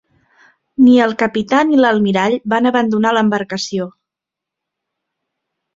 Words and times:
Ni 0.85 0.95
el 1.07 1.13
capità 1.19 1.59
ni 1.73 1.77
l'almirall 1.83 2.39
van 2.55 2.71
abandonar 2.71 3.15
l'embarcació. 3.19 3.91